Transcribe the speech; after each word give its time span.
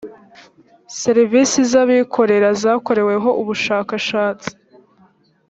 serivisi 1.01 1.59
z’abikorera 1.71 2.49
zakoreweho 2.61 3.29
ubushakashatsi 3.41 4.49